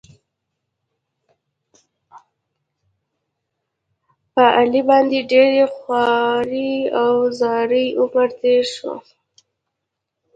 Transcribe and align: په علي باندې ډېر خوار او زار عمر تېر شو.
په 4.33 4.43
علي 4.57 4.81
باندې 4.89 5.19
ډېر 5.31 5.51
خوار 5.77 6.49
او 7.03 7.13
زار 7.39 7.71
عمر 8.01 8.29
تېر 8.41 8.63
شو. 8.75 8.93